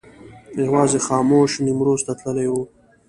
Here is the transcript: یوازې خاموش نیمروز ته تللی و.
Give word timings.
یوازې 0.65 0.99
خاموش 1.05 1.51
نیمروز 1.65 2.01
ته 2.07 2.13
تللی 2.19 2.47
و. 2.51 2.55